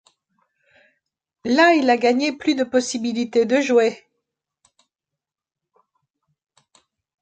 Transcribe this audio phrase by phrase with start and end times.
[1.45, 4.03] Là, il a gagné plus de possibilités de jouer.